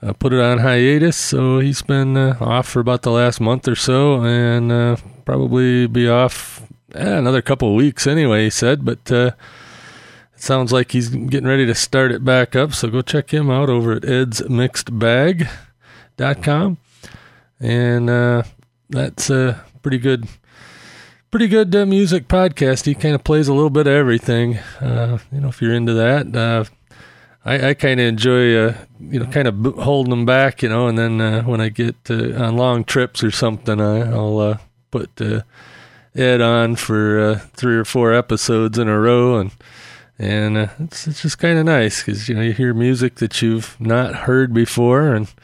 uh, 0.02 0.12
put 0.14 0.32
it 0.32 0.40
on 0.40 0.58
hiatus. 0.58 1.16
So 1.16 1.58
he's 1.58 1.82
been 1.82 2.16
uh, 2.16 2.36
off 2.40 2.68
for 2.68 2.80
about 2.80 3.02
the 3.02 3.10
last 3.10 3.40
month 3.40 3.68
or 3.68 3.76
so, 3.76 4.24
and 4.24 4.72
uh, 4.72 4.96
probably 5.24 5.86
be 5.86 6.08
off 6.08 6.62
eh, 6.94 7.16
another 7.16 7.42
couple 7.42 7.68
of 7.68 7.74
weeks 7.74 8.06
anyway. 8.06 8.44
He 8.44 8.50
said, 8.50 8.86
but 8.86 9.12
uh, 9.12 9.32
it 10.34 10.42
sounds 10.42 10.72
like 10.72 10.92
he's 10.92 11.10
getting 11.10 11.48
ready 11.48 11.66
to 11.66 11.74
start 11.74 12.10
it 12.10 12.24
back 12.24 12.56
up. 12.56 12.72
So 12.72 12.88
go 12.88 13.02
check 13.02 13.34
him 13.34 13.50
out 13.50 13.68
over 13.68 13.92
at 13.92 14.02
edsmixedbag.com, 14.02 16.78
and 17.60 18.08
that's 18.88 19.28
a 19.28 19.62
pretty 19.82 19.98
good 19.98 20.26
pretty 21.34 21.48
good 21.48 21.74
uh, 21.74 21.84
music 21.84 22.28
podcast. 22.28 22.84
He 22.84 22.94
kind 22.94 23.12
of 23.12 23.24
plays 23.24 23.48
a 23.48 23.52
little 23.52 23.68
bit 23.68 23.88
of 23.88 23.92
everything. 23.92 24.58
Uh, 24.80 25.18
you 25.32 25.40
know, 25.40 25.48
if 25.48 25.60
you're 25.60 25.74
into 25.74 25.92
that, 25.94 26.32
uh, 26.32 26.64
I, 27.44 27.70
I 27.70 27.74
kind 27.74 27.98
of 27.98 28.06
enjoy, 28.06 28.54
uh, 28.54 28.76
you 29.00 29.18
know, 29.18 29.26
kind 29.26 29.48
of 29.48 29.74
holding 29.82 30.10
them 30.10 30.26
back, 30.26 30.62
you 30.62 30.68
know, 30.68 30.86
and 30.86 30.96
then 30.96 31.20
uh, 31.20 31.42
when 31.42 31.60
I 31.60 31.70
get 31.70 31.96
uh, 32.08 32.40
on 32.40 32.56
long 32.56 32.84
trips 32.84 33.24
or 33.24 33.32
something, 33.32 33.80
I, 33.80 34.12
I'll 34.12 34.38
uh, 34.38 34.58
put 34.92 35.20
uh, 35.20 35.40
Ed 36.14 36.40
on 36.40 36.76
for 36.76 37.18
uh, 37.18 37.38
three 37.54 37.74
or 37.74 37.84
four 37.84 38.14
episodes 38.14 38.78
in 38.78 38.86
a 38.86 38.96
row, 38.96 39.36
and 39.40 39.50
and 40.20 40.56
uh, 40.56 40.68
it's 40.78 41.08
it's 41.08 41.22
just 41.22 41.40
kind 41.40 41.58
of 41.58 41.64
nice 41.64 42.00
because 42.00 42.28
you 42.28 42.36
know 42.36 42.42
you 42.42 42.52
hear 42.52 42.72
music 42.72 43.16
that 43.16 43.42
you've 43.42 43.76
not 43.80 44.14
heard 44.14 44.54
before, 44.54 45.12
and 45.12 45.34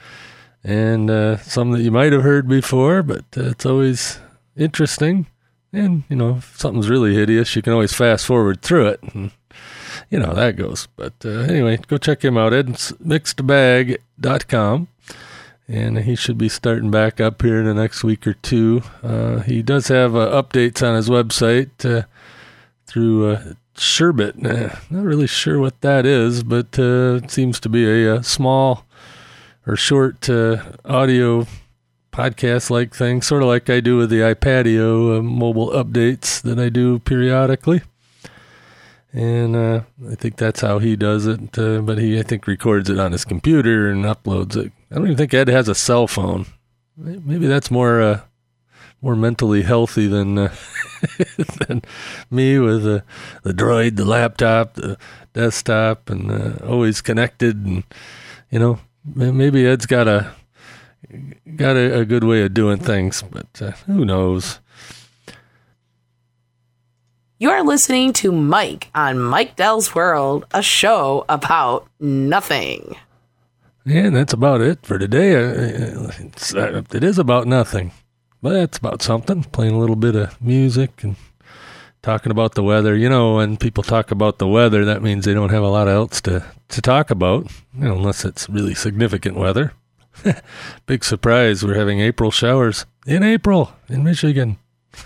and 0.63 1.11
uh, 1.11 1.39
some 1.39 1.73
that 1.73 1.81
you 1.81 1.91
might 1.91 2.13
have 2.13 2.23
heard 2.23 2.47
before, 2.47 3.03
but 3.03 3.25
uh, 3.37 3.47
it's 3.47 3.67
always 3.67 4.21
interesting. 4.57 5.27
And, 5.73 6.03
you 6.09 6.17
know, 6.17 6.39
if 6.39 6.59
something's 6.59 6.91
really 6.91 7.15
hideous, 7.15 7.55
you 7.55 7.63
can 7.63 7.73
always 7.73 7.93
fast 7.93 8.27
forward 8.27 8.61
through 8.63 8.89
it. 8.89 9.01
And, 9.03 9.31
you 10.11 10.19
know, 10.19 10.35
that 10.35 10.57
goes. 10.57 10.89
But 10.97 11.13
uh, 11.25 11.39
anyway, 11.41 11.79
go 11.87 11.97
check 11.97 12.25
him 12.25 12.37
out, 12.37 12.53
edsmixedbag.com. 12.53 14.89
And 15.69 15.99
he 16.01 16.17
should 16.17 16.37
be 16.37 16.49
starting 16.49 16.91
back 16.91 17.21
up 17.21 17.43
here 17.43 17.61
in 17.61 17.67
the 17.67 17.75
next 17.75 18.03
week 18.03 18.27
or 18.27 18.35
two. 18.35 18.83
Uh, 19.05 19.39
he 19.41 19.63
does 19.63 19.87
have 19.87 20.17
uh, 20.17 20.43
updates 20.43 20.85
on 20.87 20.97
his 20.97 21.09
website 21.09 21.85
uh, 21.85 22.03
through 22.87 23.31
uh, 23.31 23.53
Sherbet. 23.77 24.45
Uh, 24.45 24.75
not 24.91 25.05
really 25.05 25.29
sure 25.29 25.61
what 25.61 25.81
that 25.83 26.05
is, 26.05 26.43
but 26.43 26.77
it 26.77 27.31
seems 27.31 27.61
to 27.61 27.69
be 27.69 27.85
a, 27.85 28.17
a 28.17 28.25
small 28.25 28.85
or 29.65 29.77
short 29.77 30.29
audio 30.85 31.47
podcast 32.13 32.71
like 32.71 32.95
thing, 32.95 33.23
sort 33.23 33.43
of 33.43 33.49
like 33.49 33.71
I 33.71 33.81
do 33.81 33.97
with 33.97 34.11
the 34.11 34.21
iPadio 34.21 35.19
uh, 35.19 35.23
mobile 35.23 35.71
updates 35.71 36.43
that 36.43 36.59
I 36.59 36.69
do 36.69 36.99
periodically. 36.99 37.83
And 39.13 39.57
uh, 39.57 39.83
I 40.09 40.15
think 40.15 40.37
that's 40.37 40.61
how 40.61 40.79
he 40.79 40.95
does 40.95 41.27
it. 41.27 41.59
Uh, 41.59 41.81
but 41.81 41.99
he, 41.99 42.19
I 42.19 42.23
think, 42.23 42.47
records 42.47 42.89
it 42.89 42.99
on 43.01 43.13
his 43.13 43.25
computer 43.25 43.91
and 43.91 44.05
uploads 44.05 44.57
it. 44.57 44.73
I 44.91 44.97
don't 44.97 45.07
even 45.07 45.17
think 45.17 45.35
Ed 45.35 45.49
has 45.49 45.69
a 45.69 45.75
cell 45.75 46.07
phone. 46.07 46.47
Maybe 46.97 47.47
that's 47.47 47.71
more 47.71 48.01
uh, 48.01 48.21
more 49.03 49.17
mentally 49.17 49.63
healthy 49.63 50.07
than 50.07 50.37
uh, 50.39 50.55
than 51.67 51.83
me 52.31 52.59
with 52.59 52.85
the 52.85 53.03
the 53.43 53.55
droid, 53.55 53.97
the 53.97 54.05
laptop, 54.05 54.75
the 54.75 54.99
desktop, 55.33 56.11
and 56.11 56.31
uh, 56.31 56.67
always 56.67 57.01
connected. 57.01 57.65
And 57.65 57.85
you 58.51 58.59
know, 58.59 58.79
maybe 59.05 59.67
Ed's 59.67 59.87
got 59.87 60.07
a 60.07 60.33
got 61.57 61.77
a, 61.77 62.01
a 62.01 62.05
good 62.05 62.25
way 62.25 62.43
of 62.43 62.55
doing 62.55 62.79
things, 62.79 63.23
but 63.23 63.47
uh, 63.61 63.73
who 63.87 64.05
knows? 64.05 64.61
You're 67.39 67.65
listening 67.65 68.13
to 68.15 68.33
Mike 68.33 68.91
on 68.95 69.19
Mike 69.19 69.57
Dell's 69.57 69.95
World, 69.95 70.45
a 70.53 70.63
show 70.63 71.25
about 71.29 71.89
nothing. 71.99 72.97
Yeah, 73.87 74.05
and 74.05 74.17
that's 74.17 74.35
about 74.35 74.61
it 74.61 74.85
for 74.85 74.99
today. 74.99 75.35
Uh, 75.37 76.11
It's, 76.19 76.55
uh, 76.55 76.83
it 76.93 77.03
is 77.03 77.19
about 77.19 77.47
nothing, 77.47 77.93
but 78.43 78.51
that's 78.51 78.77
about 78.77 79.01
something. 79.01 79.45
Playing 79.45 79.75
a 79.75 79.79
little 79.79 79.97
bit 79.97 80.17
of 80.17 80.41
music 80.41 81.03
and 81.03 81.17
talking 82.03 82.31
about 82.31 82.55
the 82.55 82.63
weather. 82.63 82.95
You 82.95 83.09
know, 83.09 83.37
when 83.37 83.57
people 83.57 83.83
talk 83.83 84.11
about 84.11 84.39
the 84.39 84.47
weather, 84.47 84.85
that 84.85 85.03
means 85.03 85.25
they 85.25 85.33
don't 85.35 85.49
have 85.49 85.63
a 85.63 85.69
lot 85.69 85.89
else 85.89 86.21
to, 86.23 86.45
to 86.69 86.83
talk 86.83 87.11
about, 87.11 87.47
you 87.75 87.87
know, 87.89 87.95
unless 87.95 88.27
it's 88.27 88.51
really 88.51 88.75
significant 88.75 89.37
weather. 89.37 89.73
Big 90.87 91.05
surprise, 91.05 91.65
we're 91.65 91.75
having 91.75 92.01
April 92.01 92.31
showers 92.31 92.87
in 93.07 93.23
April 93.23 93.73
in 93.89 94.05
Michigan. 94.05 94.59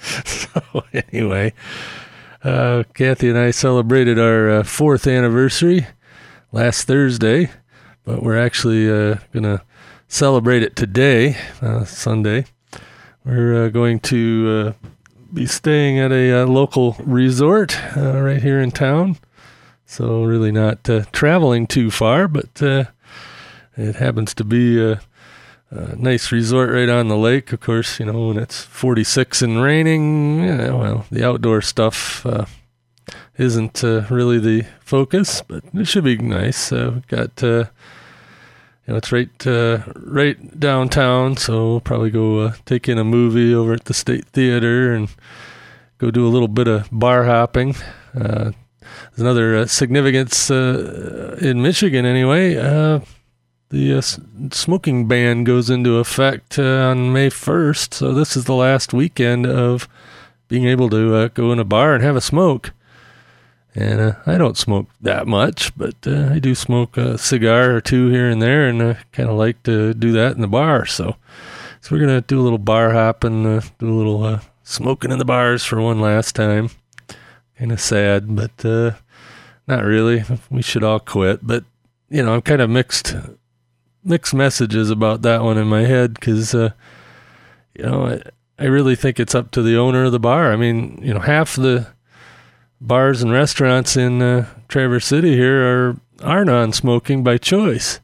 so, 0.00 0.62
anyway, 1.12 1.52
uh, 2.42 2.84
Kathy 2.94 3.28
and 3.28 3.38
I 3.38 3.50
celebrated 3.50 4.18
our 4.18 4.50
uh, 4.50 4.62
fourth 4.62 5.06
anniversary 5.06 5.86
last 6.52 6.86
Thursday 6.86 7.50
but 8.06 8.22
we're 8.22 8.38
actually 8.38 8.88
uh, 8.88 9.16
going 9.32 9.42
to 9.42 9.60
celebrate 10.08 10.62
it 10.62 10.76
today, 10.76 11.36
uh, 11.60 11.84
Sunday. 11.84 12.46
We're 13.24 13.66
uh, 13.66 13.68
going 13.68 13.98
to 14.00 14.74
uh, 14.82 14.88
be 15.34 15.44
staying 15.46 15.98
at 15.98 16.12
a 16.12 16.44
local 16.44 16.96
resort 17.00 17.76
right 17.96 18.40
here 18.40 18.60
in 18.60 18.70
town. 18.70 19.18
So, 19.84 20.22
really 20.22 20.52
not 20.52 20.88
traveling 21.12 21.66
too 21.66 21.90
far, 21.90 22.28
but 22.28 22.54
it 23.76 23.96
happens 23.96 24.34
to 24.34 24.44
be 24.44 24.82
a, 24.82 25.00
a 25.70 25.96
nice 25.96 26.32
resort 26.32 26.70
right 26.70 26.88
on 26.88 27.08
the 27.08 27.16
lake. 27.16 27.52
Of 27.52 27.60
course, 27.60 28.00
you 28.00 28.06
know, 28.06 28.28
when 28.28 28.38
it's 28.38 28.62
46 28.62 29.42
and 29.42 29.62
raining, 29.62 30.44
yeah, 30.44 30.70
well, 30.72 31.04
the 31.10 31.26
outdoor 31.26 31.60
stuff 31.60 32.24
uh, 32.24 32.46
isn't 33.38 33.84
uh, 33.84 34.06
really 34.10 34.38
the 34.38 34.66
focus, 34.80 35.42
but 35.42 35.62
it 35.74 35.86
should 35.86 36.04
be 36.04 36.16
nice. 36.16 36.72
Uh, 36.72 36.92
we've 36.94 37.06
got 37.08 37.42
uh, 37.42 37.64
you 38.86 38.92
know, 38.92 38.96
it's 38.96 39.12
right 39.12 39.46
uh, 39.46 39.80
right 39.96 40.58
downtown, 40.58 41.36
so 41.36 41.70
we'll 41.70 41.80
probably 41.80 42.10
go 42.10 42.40
uh, 42.40 42.52
take 42.64 42.88
in 42.88 42.98
a 42.98 43.04
movie 43.04 43.54
over 43.54 43.74
at 43.74 43.84
the 43.84 43.94
State 43.94 44.26
Theater 44.26 44.94
and 44.94 45.08
go 45.98 46.10
do 46.10 46.26
a 46.26 46.30
little 46.30 46.48
bit 46.48 46.68
of 46.68 46.88
bar 46.92 47.24
hopping. 47.24 47.74
Uh, 48.14 48.52
there's 49.10 49.18
another 49.18 49.56
uh, 49.56 49.66
significance 49.66 50.48
in 50.50 51.60
Michigan, 51.62 52.06
anyway. 52.06 53.02
Uh, 53.66 53.76
the 53.76 53.98
uh, 53.98 54.00
smoking 54.52 55.08
ban 55.08 55.44
goes 55.44 55.70
into 55.70 55.98
effect 55.98 56.58
uh, 56.58 56.62
on 56.62 57.12
May 57.12 57.30
1st, 57.30 57.94
so 57.94 58.12
this 58.12 58.36
is 58.36 58.44
the 58.44 58.54
last 58.54 58.92
weekend 58.92 59.46
of 59.46 59.88
being 60.48 60.66
able 60.66 60.88
to 60.90 61.14
uh, 61.14 61.28
go 61.28 61.52
in 61.52 61.58
a 61.58 61.64
bar 61.64 61.94
and 61.94 62.02
have 62.02 62.16
a 62.16 62.20
smoke. 62.20 62.72
And 63.74 64.00
uh, 64.00 64.12
I 64.24 64.38
don't 64.38 64.56
smoke 64.56 64.86
that 65.02 65.26
much, 65.26 65.76
but 65.76 65.94
uh, 66.06 66.30
I 66.32 66.38
do 66.38 66.54
smoke 66.54 66.96
a 66.96 67.18
cigar 67.18 67.74
or 67.74 67.80
two 67.80 68.08
here 68.08 68.30
and 68.30 68.40
there, 68.40 68.68
and 68.68 68.82
I 68.82 68.98
kind 69.12 69.28
of 69.28 69.36
like 69.36 69.62
to 69.64 69.92
do 69.92 70.12
that 70.12 70.32
in 70.32 70.40
the 70.40 70.46
bar. 70.46 70.86
So, 70.86 71.16
so 71.82 71.94
we're 71.94 72.00
gonna 72.00 72.22
do 72.22 72.40
a 72.40 72.42
little 72.42 72.58
bar 72.58 72.92
hopping, 72.92 73.44
uh, 73.44 73.60
do 73.78 73.92
a 73.92 73.98
little 73.98 74.24
uh, 74.24 74.40
smoking 74.62 75.10
in 75.10 75.18
the 75.18 75.26
bars 75.26 75.62
for 75.62 75.80
one 75.80 76.00
last 76.00 76.34
time. 76.34 76.70
Kind 77.58 77.72
of 77.72 77.80
sad, 77.80 78.34
but 78.34 78.64
uh, 78.64 78.92
not 79.66 79.84
really. 79.84 80.24
We 80.50 80.62
should 80.62 80.84
all 80.84 81.00
quit. 81.00 81.46
But 81.46 81.64
you 82.08 82.22
know, 82.22 82.34
I'm 82.34 82.42
kind 82.42 82.62
of 82.62 82.70
mixed, 82.70 83.14
mixed 84.06 84.34
messages 84.34 84.90
about 84.90 85.22
that 85.22 85.42
one 85.42 85.58
in 85.58 85.66
my 85.66 85.82
head 85.82 86.14
because, 86.14 86.54
uh, 86.54 86.70
you 87.74 87.84
know, 87.84 88.06
I, 88.06 88.22
I 88.58 88.66
really 88.66 88.96
think 88.96 89.20
it's 89.20 89.34
up 89.34 89.50
to 89.52 89.62
the 89.62 89.76
owner 89.76 90.04
of 90.04 90.12
the 90.12 90.20
bar. 90.20 90.52
I 90.52 90.56
mean, 90.56 90.98
you 91.02 91.12
know, 91.12 91.20
half 91.20 91.56
the 91.56 91.88
bars 92.80 93.22
and 93.22 93.32
restaurants 93.32 93.96
in 93.96 94.22
uh, 94.22 94.46
Traverse 94.68 95.06
City 95.06 95.34
here 95.34 95.62
are 95.66 95.96
are 96.22 96.46
non-smoking 96.46 97.22
by 97.22 97.36
choice, 97.36 98.00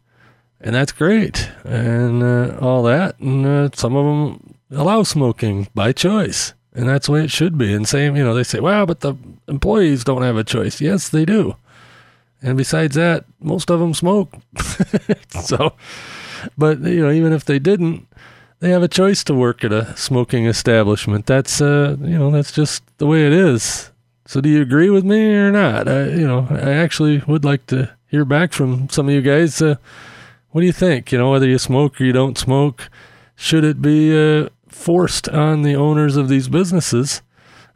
and 0.61 0.75
that's 0.75 0.93
great, 0.93 1.51
and 1.65 2.23
uh, 2.23 2.59
all 2.61 2.83
that. 2.83 3.19
And 3.19 3.47
uh, 3.47 3.71
some 3.75 3.97
of 3.97 4.05
them 4.05 4.55
allow 4.71 5.03
smoking 5.03 5.69
by 5.75 5.93
choice, 5.93 6.53
and 6.75 6.89
that's 6.89 7.07
the 7.07 7.13
way 7.13 7.25
it 7.25 7.31
should 7.31 7.57
be. 7.57 7.73
And 7.73 7.89
same, 7.89 8.17
you 8.17 8.25
know, 8.25 8.35
they 8.35 8.43
say, 8.43 8.61
"Well, 8.61 8.85
but 8.85 9.01
the 9.01 9.15
employees 9.49 10.05
don't 10.05 10.23
have 10.23 10.37
a 10.37 10.45
choice." 10.45 10.81
Yes, 10.81 11.09
they 11.09 11.25
do. 11.25 11.57
And 12.43 12.57
besides 12.57 12.97
that, 12.97 13.25
most 13.41 13.71
of 13.71 13.79
them 13.79 13.95
smoke. 13.95 14.35
so, 15.29 15.75
but 16.59 16.81
you 16.81 17.05
know, 17.05 17.11
even 17.11 17.33
if 17.33 17.45
they 17.45 17.59
didn't, 17.59 18.07
they 18.59 18.71
have 18.71 18.83
a 18.83 18.89
choice 18.89 19.23
to 19.25 19.35
work 19.35 19.65
at 19.65 19.73
a 19.73 19.97
smoking 19.97 20.47
establishment. 20.47 21.27
That's 21.27 21.61
uh, 21.61 21.97
you 22.01 22.19
know, 22.19 22.31
that's 22.31 22.53
just 22.53 22.83
the 22.99 23.07
way 23.07 23.27
it 23.27 23.33
is. 23.33 23.91
So 24.27 24.41
do 24.41 24.49
you 24.49 24.63
agree 24.63 24.91
with 24.91 25.05
me 25.05 25.35
or 25.35 25.51
not? 25.51 25.89
I, 25.89 26.05
you 26.11 26.27
know, 26.27 26.47
I 26.51 26.73
actually 26.73 27.23
would 27.27 27.45
like 27.45 27.67
to 27.67 27.93
hear 28.07 28.25
back 28.25 28.53
from 28.53 28.89
some 28.89 29.09
of 29.09 29.15
you 29.15 29.23
guys. 29.23 29.61
Uh, 29.61 29.77
what 30.51 30.61
do 30.61 30.67
you 30.67 30.73
think? 30.73 31.13
You 31.13 31.19
know, 31.19 31.31
whether 31.31 31.49
you 31.49 31.59
smoke 31.59 32.01
or 32.01 32.05
you 32.05 32.13
don't 32.13 32.39
smoke, 32.39 32.89
should 33.35 33.65
it 33.65 33.83
be 33.83 34.17
uh, 34.17 34.49
forced 34.69 35.29
on 35.29 35.63
the 35.63 35.75
owners 35.75 36.17
of 36.17 36.29
these 36.29 36.49
businesses? 36.49 37.23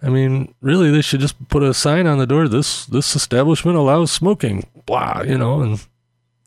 I 0.03 0.09
mean, 0.09 0.55
really, 0.61 0.91
they 0.91 1.01
should 1.01 1.21
just 1.21 1.49
put 1.49 1.63
a 1.63 1.75
sign 1.75 2.07
on 2.07 2.19
the 2.19 2.27
door. 2.27 2.49
This 2.49 2.87
this 2.87 3.17
establishment 3.17 3.77
allows 3.77 4.13
smoking. 4.13 4.65
Blah, 4.85 5.23
you 5.23 5.39
know, 5.39 5.61
and 5.63 5.85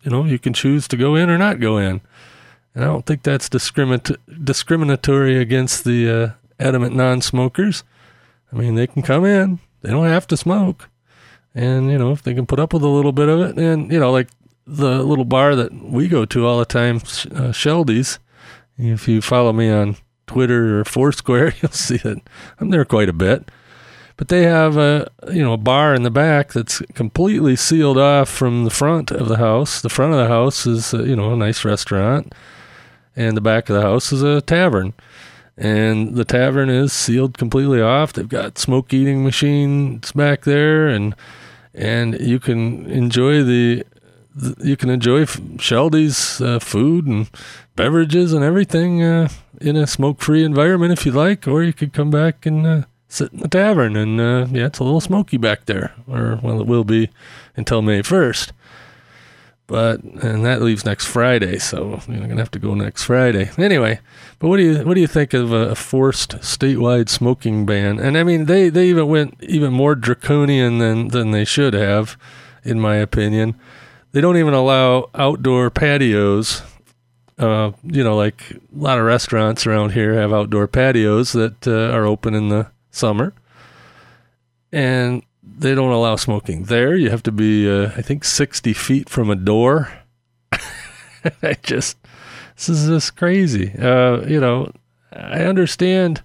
you 0.04 0.12
know 0.12 0.26
you 0.26 0.40
can 0.40 0.54
choose 0.54 0.88
to 0.90 0.98
go 0.98 1.16
in 1.16 1.30
or 1.30 1.38
not 1.38 1.60
go 1.60 1.78
in. 1.78 2.02
And 2.76 2.84
I 2.84 2.88
don't 2.88 3.06
think 3.06 3.24
that's 3.24 3.50
discriminat- 3.50 4.18
discriminatory 4.44 5.38
against 5.38 5.84
the 5.84 6.10
uh, 6.10 6.30
adamant 6.60 6.96
non-smokers. 6.96 7.84
I 8.54 8.56
mean, 8.56 8.76
they 8.76 8.88
can 8.88 9.02
come 9.02 9.26
in. 9.26 9.60
They 9.82 9.90
don't 9.90 10.06
have 10.06 10.28
to 10.28 10.38
smoke. 10.38 10.90
And, 11.56 11.92
you 11.92 11.98
know, 11.98 12.12
if 12.12 12.22
they 12.22 12.34
can 12.34 12.46
put 12.46 12.60
up 12.60 12.74
with 12.74 12.84
a 12.84 12.88
little 12.88 13.12
bit 13.12 13.28
of 13.28 13.42
it, 13.42 13.58
and, 13.58 13.92
you 13.92 14.00
know, 14.00 14.12
like 14.12 14.30
the 14.68 15.02
little 15.02 15.26
bar 15.26 15.56
that 15.56 15.74
we 15.74 16.08
go 16.08 16.26
to 16.26 16.46
all 16.46 16.60
the 16.60 16.66
time, 16.66 16.98
uh, 16.98 17.52
Sheldy's, 17.52 18.20
if 18.78 19.08
you 19.08 19.22
follow 19.22 19.52
me 19.52 19.70
on 19.70 19.98
Twitter 20.30 20.80
or 20.80 20.86
Foursquare, 20.86 21.54
you'll 21.62 21.72
see 21.72 21.98
that 21.98 22.22
I'm 22.60 22.70
there 22.70 22.86
quite 22.86 23.10
a 23.10 23.13
bit. 23.13 23.50
But 24.15 24.28
they 24.28 24.44
have 24.44 24.78
a, 24.78 25.10
you 25.32 25.42
know, 25.42 25.54
a 25.54 25.58
bar 25.58 25.96
in 25.96 26.04
the 26.04 26.12
back 26.12 26.52
that's 26.52 26.82
completely 26.94 27.56
sealed 27.56 27.98
off 27.98 28.30
from 28.30 28.65
the 28.65 28.70
front 28.70 29.12
of 29.12 29.30
the 29.30 29.38
house. 29.38 29.82
The 29.82 29.89
front 29.89 30.13
of 30.13 30.20
the 30.20 30.28
house 30.28 30.65
is, 30.65 30.94
uh, 30.94 31.04
you 31.04 31.15
know, 31.15 31.32
a 31.32 31.38
nice 31.38 31.63
restaurant, 31.63 32.36
and 33.15 33.38
the 33.38 33.42
back 33.42 33.70
of 33.70 33.76
the 33.76 33.82
house 33.82 34.12
is 34.12 34.22
a 34.22 34.42
tavern 34.42 34.94
and 35.60 36.15
the 36.15 36.24
tavern 36.24 36.70
is 36.70 36.94
sealed 36.94 37.38
completely 37.38 37.82
off. 37.82 38.13
They've 38.13 38.28
got 38.28 38.58
smoke 38.58 38.94
eating 38.94 39.26
machines 39.26 40.13
back 40.13 40.44
there, 40.44 40.88
and 40.88 41.13
and 41.74 42.20
you 42.20 42.39
can 42.39 42.89
enjoy 42.89 43.44
the, 43.44 43.84
you 44.60 44.78
can 44.78 44.89
enjoy 44.89 45.26
Sheldy's 45.26 46.42
uh, 46.42 46.60
food 46.60 47.06
and 47.08 47.30
beverages 47.80 48.34
and 48.34 48.44
everything 48.44 49.02
uh, 49.02 49.30
in 49.62 49.78
a 49.78 49.88
smoke 49.88 50.20
free 50.20 50.44
environment 50.44 50.92
if 50.92 51.06
you 51.06 51.13
like, 51.13 51.48
or 51.48 51.63
you 51.63 51.72
could 51.72 51.94
come 51.94 52.12
back 52.12 52.46
and 52.46 52.68
uh, 52.68 52.82
sit 53.08 53.32
in 53.32 53.39
the 53.39 53.48
tavern 53.48 53.96
and 53.96 54.20
uh, 54.20 54.46
yeah, 54.52 54.65
it's 54.65 54.80
a 54.80 54.84
little 54.84 55.00
smoky 55.00 55.38
back 55.38 55.63
there, 55.65 55.94
or 56.06 56.42
well, 56.44 56.60
it 56.60 56.68
will 56.68 56.84
be 56.84 57.10
until 57.56 57.82
May 57.82 58.02
first. 58.02 58.52
But 59.65 60.04
and 60.04 60.44
that 60.44 60.62
leaves 60.62 60.84
next 60.84 61.06
Friday, 61.06 61.58
so 61.58 62.02
you're 62.10 62.20
gonna 62.20 62.36
have 62.36 62.52
to 62.52 62.60
go 62.60 62.74
next 62.74 63.04
Friday. 63.04 63.50
Anyway, 63.58 64.02
but 64.39 64.50
what 64.50 64.58
do 64.58 64.63
you 64.63 64.84
what 64.84 64.96
do 64.96 65.00
you 65.00 65.08
think 65.08 65.34
of 65.34 65.54
a 65.54 65.74
forced 65.74 66.32
statewide 66.39 67.08
smoking 67.08 67.65
ban? 67.65 67.98
And 67.98 68.18
I 68.18 68.24
mean, 68.24 68.44
they 68.46 68.68
they 68.68 68.89
even 68.89 69.08
went 69.08 69.38
even 69.42 69.72
more 69.72 69.96
draconian 69.96 70.80
than 70.80 71.08
than 71.10 71.32
they 71.32 71.46
should 71.46 71.74
have, 71.76 72.18
in 72.65 72.78
my 72.82 72.98
opinion. 72.98 73.56
They 74.12 74.20
don't 74.20 74.38
even 74.38 74.54
allow 74.54 75.12
outdoor 75.15 75.70
patios. 75.70 76.62
Uh, 77.39 77.71
you 77.84 78.04
know, 78.04 78.17
like 78.17 78.52
a 78.52 78.60
lot 78.78 78.99
of 78.99 79.06
restaurants 79.06 79.65
around 79.65 79.93
here 79.93 80.13
have 80.13 80.34
outdoor 80.34 80.67
patios 80.67 81.32
that 81.32 81.65
uh, 81.65 81.95
are 81.95 82.06
open 82.06 82.36
in 82.36 82.49
the 82.49 82.67
summer, 82.91 83.34
and 84.73 85.23
they 85.41 85.73
don't 85.73 85.93
allow 85.93 86.17
smoking 86.17 86.63
there. 86.65 86.97
You 86.97 87.10
have 87.10 87.23
to 87.23 87.32
be, 87.32 87.69
uh, 87.69 87.91
I 87.95 88.02
think, 88.02 88.25
sixty 88.25 88.73
feet 88.73 89.08
from 89.08 89.30
a 89.30 89.38
door. 89.38 89.89
I 91.41 91.56
just 91.63 91.97
this 92.56 92.67
is 92.67 92.88
just 92.88 93.15
crazy. 93.15 93.71
Uh, 93.80 94.25
you 94.25 94.41
know, 94.41 94.69
I 95.13 95.45
understand 95.45 96.21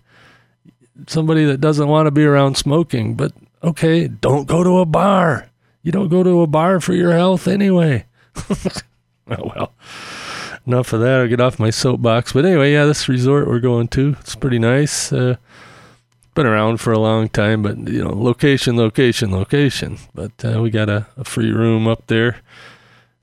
somebody 1.07 1.44
that 1.44 1.61
doesn't 1.61 1.88
want 1.88 2.09
to 2.09 2.11
be 2.11 2.24
around 2.24 2.57
smoking, 2.57 3.14
but 3.14 3.33
okay, 3.62 4.09
don't 4.09 4.48
go 4.48 4.64
to 4.64 4.79
a 4.79 4.85
bar. 4.85 5.48
You 5.83 5.92
don't 5.92 6.09
go 6.09 6.24
to 6.24 6.42
a 6.42 6.48
bar 6.48 6.81
for 6.81 6.92
your 6.92 7.12
health 7.12 7.46
anyway. 7.46 8.07
oh 8.50 8.72
well. 9.29 9.72
Enough 10.66 10.92
of 10.92 11.00
that. 11.00 11.20
I'll 11.20 11.29
get 11.29 11.40
off 11.40 11.59
my 11.59 11.70
soapbox. 11.70 12.33
But 12.33 12.44
anyway, 12.44 12.72
yeah, 12.72 12.85
this 12.85 13.09
resort 13.09 13.46
we're 13.46 13.61
going 13.61 13.88
to, 13.88 14.16
it's 14.20 14.35
pretty 14.35 14.59
nice. 14.59 15.12
Uh, 15.12 15.37
been 16.35 16.46
around 16.46 16.79
for 16.79 16.92
a 16.92 16.98
long 16.98 17.29
time, 17.29 17.62
but 17.62 17.79
you 17.79 18.03
know, 18.03 18.11
location, 18.11 18.77
location, 18.77 19.31
location. 19.31 19.98
But 20.14 20.33
uh, 20.44 20.61
we 20.61 20.70
got 20.70 20.88
a, 20.88 21.07
a, 21.16 21.24
free 21.24 21.53
room 21.53 21.87
up 21.87 22.07
there, 22.09 22.40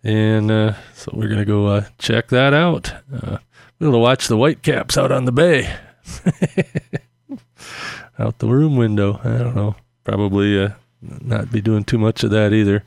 and 0.03 0.49
uh, 0.49 0.75
so 0.93 1.11
we're 1.13 1.27
gonna 1.27 1.45
go 1.45 1.67
uh, 1.67 1.85
check 1.97 2.29
that 2.29 2.53
out. 2.53 2.93
Uh, 3.13 3.37
we're 3.79 3.87
gonna 3.87 3.99
watch 3.99 4.27
the 4.27 4.37
Whitecaps 4.37 4.97
out 4.97 5.11
on 5.11 5.25
the 5.25 5.31
bay, 5.33 5.75
out 8.17 8.39
the 8.39 8.47
room 8.47 8.77
window. 8.77 9.19
I 9.23 9.37
don't 9.39 9.55
know, 9.55 9.75
probably 10.05 10.63
uh, 10.63 10.69
not 11.01 11.51
be 11.51 11.61
doing 11.61 11.83
too 11.83 11.97
much 11.97 12.23
of 12.23 12.31
that 12.31 12.53
either. 12.53 12.83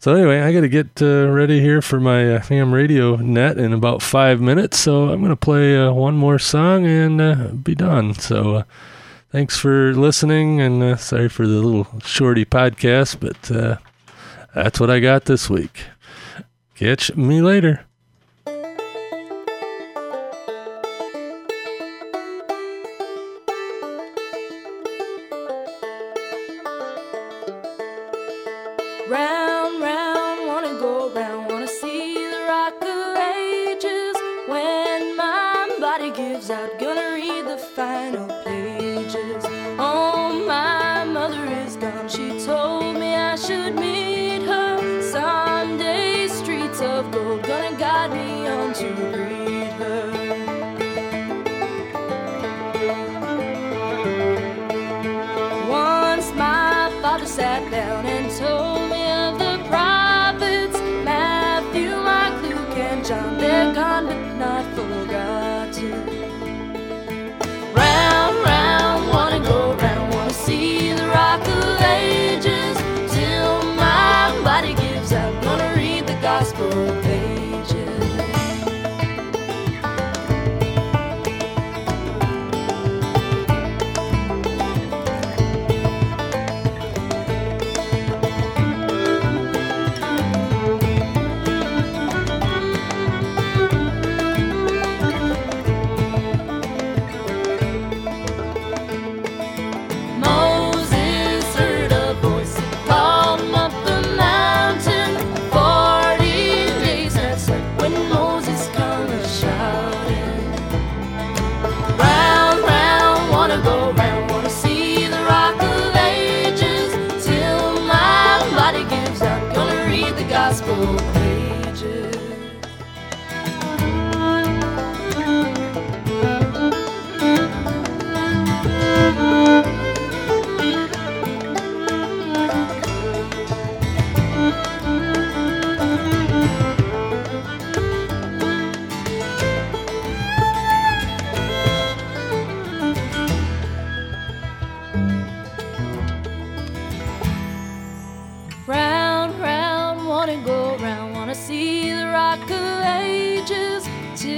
So 0.00 0.14
anyway, 0.14 0.40
I 0.40 0.50
got 0.54 0.62
to 0.62 0.68
get 0.68 1.02
uh, 1.02 1.28
ready 1.28 1.60
here 1.60 1.82
for 1.82 2.00
my 2.00 2.36
uh, 2.36 2.40
ham 2.40 2.72
radio 2.72 3.16
net 3.16 3.58
in 3.58 3.74
about 3.74 4.00
five 4.00 4.40
minutes. 4.40 4.78
So 4.78 5.10
I'm 5.10 5.22
to 5.22 5.36
play 5.36 5.76
uh, 5.76 5.92
one 5.92 6.16
more 6.16 6.38
song 6.38 6.86
and 6.86 7.20
uh, 7.20 7.34
be 7.48 7.74
done. 7.74 8.14
So 8.14 8.54
uh, 8.54 8.62
thanks 9.30 9.58
for 9.58 9.92
listening, 9.92 10.58
and 10.58 10.82
uh, 10.82 10.96
sorry 10.96 11.28
for 11.28 11.46
the 11.46 11.60
little 11.60 12.00
shorty 12.00 12.46
podcast, 12.46 13.20
but 13.20 13.36
that's 14.54 14.80
what 14.80 14.88
I 14.88 15.00
got 15.00 15.26
this 15.26 15.50
week. 15.50 15.82
Catch 16.76 17.14
me 17.14 17.42
later. 17.42 17.84
Out, 36.50 36.78
gonna 36.80 37.12
read 37.14 37.46
the 37.46 37.56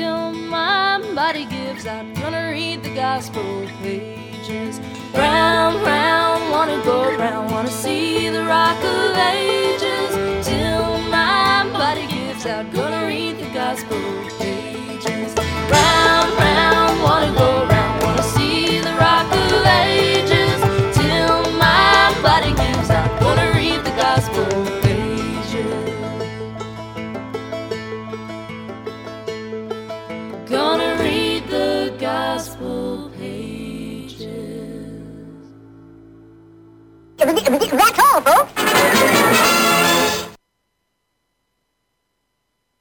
till 0.02 0.32
my 0.32 1.00
body 1.14 1.44
gives. 1.44 1.86
I'm 1.86 2.12
gonna 2.14 2.44
read 2.50 2.82
the 2.82 2.94
gospel 2.94 3.50
pages. 3.82 4.80
Round, 5.14 5.76
round, 5.86 6.40
wanna 6.50 6.78
go 6.84 6.98
round 7.22 7.50
Wanna 7.52 7.70
see 7.70 8.28
the 8.36 8.44
rock 8.54 8.80
of 8.94 9.16
ages. 9.38 10.10
Till 10.48 10.88
my 11.16 11.68
body 11.80 12.06
gives. 12.14 12.44
I'm 12.46 12.68
gonna 12.78 13.02
read 13.12 13.34
the 13.42 13.50
gospel 13.60 14.02
pages. 14.40 15.30
Round, 15.74 16.30
round. 16.38 16.81